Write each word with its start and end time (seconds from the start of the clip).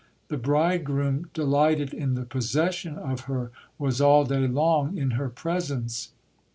The 0.29 0.37
bridegroom, 0.37 1.29
delighted 1.31 1.93
in 1.93 2.15
the 2.15 2.25
possession 2.25 2.97
of 2.97 3.25
her, 3.25 3.51
was 3.77 4.01
all 4.01 4.23
day 4.25 4.47
long 4.47 4.97
in 4.97 5.11
her 5.11 5.29
presence. 5.29 6.13